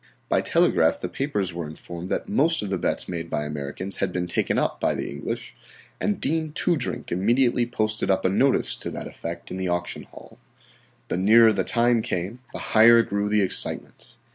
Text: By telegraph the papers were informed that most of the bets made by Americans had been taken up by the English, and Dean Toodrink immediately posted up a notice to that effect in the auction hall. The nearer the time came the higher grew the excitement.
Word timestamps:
By 0.29 0.41
telegraph 0.41 0.99
the 0.99 1.07
papers 1.07 1.53
were 1.53 1.67
informed 1.67 2.09
that 2.09 2.27
most 2.27 2.63
of 2.63 2.71
the 2.71 2.79
bets 2.79 3.07
made 3.07 3.29
by 3.29 3.45
Americans 3.45 3.97
had 3.97 4.11
been 4.11 4.25
taken 4.25 4.57
up 4.57 4.79
by 4.79 4.95
the 4.95 5.07
English, 5.07 5.53
and 5.99 6.19
Dean 6.19 6.53
Toodrink 6.53 7.11
immediately 7.11 7.67
posted 7.67 8.09
up 8.09 8.25
a 8.25 8.29
notice 8.29 8.75
to 8.77 8.89
that 8.89 9.05
effect 9.05 9.51
in 9.51 9.57
the 9.57 9.67
auction 9.67 10.05
hall. 10.09 10.39
The 11.09 11.17
nearer 11.17 11.53
the 11.53 11.63
time 11.63 12.01
came 12.01 12.39
the 12.51 12.57
higher 12.73 13.03
grew 13.03 13.29
the 13.29 13.41
excitement. 13.43 14.15